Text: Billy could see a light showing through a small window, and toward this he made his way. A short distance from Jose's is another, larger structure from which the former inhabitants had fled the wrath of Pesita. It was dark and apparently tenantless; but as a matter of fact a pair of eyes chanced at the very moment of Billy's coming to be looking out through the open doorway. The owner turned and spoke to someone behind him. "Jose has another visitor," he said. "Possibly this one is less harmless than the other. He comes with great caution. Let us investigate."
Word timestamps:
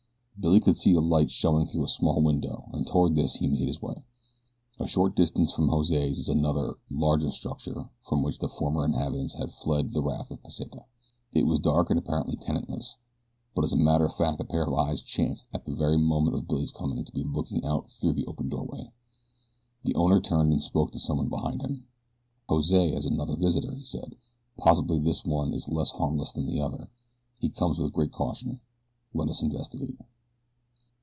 Billy 0.39 0.59
could 0.59 0.75
see 0.75 0.95
a 0.95 0.99
light 1.01 1.29
showing 1.29 1.67
through 1.67 1.83
a 1.83 1.87
small 1.87 2.19
window, 2.19 2.67
and 2.73 2.87
toward 2.87 3.13
this 3.13 3.35
he 3.35 3.45
made 3.45 3.67
his 3.67 3.79
way. 3.79 4.03
A 4.79 4.87
short 4.87 5.15
distance 5.15 5.53
from 5.53 5.67
Jose's 5.69 6.17
is 6.17 6.29
another, 6.29 6.79
larger 6.89 7.29
structure 7.29 7.89
from 8.01 8.23
which 8.23 8.39
the 8.39 8.49
former 8.49 8.83
inhabitants 8.83 9.35
had 9.35 9.53
fled 9.53 9.93
the 9.93 10.01
wrath 10.01 10.31
of 10.31 10.41
Pesita. 10.41 10.85
It 11.31 11.45
was 11.45 11.59
dark 11.59 11.91
and 11.91 11.99
apparently 11.99 12.37
tenantless; 12.37 12.95
but 13.53 13.63
as 13.63 13.71
a 13.71 13.77
matter 13.77 14.05
of 14.05 14.15
fact 14.15 14.39
a 14.39 14.43
pair 14.43 14.63
of 14.63 14.73
eyes 14.73 15.03
chanced 15.03 15.47
at 15.53 15.65
the 15.65 15.75
very 15.75 15.95
moment 15.97 16.35
of 16.35 16.47
Billy's 16.47 16.71
coming 16.71 17.05
to 17.05 17.11
be 17.11 17.21
looking 17.23 17.63
out 17.63 17.91
through 17.91 18.13
the 18.13 18.25
open 18.25 18.49
doorway. 18.49 18.89
The 19.83 19.93
owner 19.93 20.19
turned 20.19 20.51
and 20.51 20.63
spoke 20.63 20.91
to 20.93 20.99
someone 20.99 21.29
behind 21.29 21.61
him. 21.61 21.85
"Jose 22.49 22.91
has 22.95 23.05
another 23.05 23.35
visitor," 23.35 23.75
he 23.75 23.85
said. 23.85 24.15
"Possibly 24.57 24.97
this 24.97 25.23
one 25.23 25.53
is 25.53 25.69
less 25.69 25.91
harmless 25.91 26.33
than 26.33 26.47
the 26.47 26.59
other. 26.61 26.89
He 27.37 27.49
comes 27.51 27.77
with 27.77 27.93
great 27.93 28.11
caution. 28.11 28.59
Let 29.13 29.29
us 29.29 29.43
investigate." 29.43 29.99